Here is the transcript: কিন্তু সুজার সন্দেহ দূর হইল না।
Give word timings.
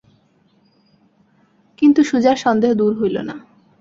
কিন্তু 1.81 2.01
সুজার 2.03 2.37
সন্দেহ 2.37 2.71
দূর 2.73 2.91
হইল 2.99 3.17
না। 3.21 3.35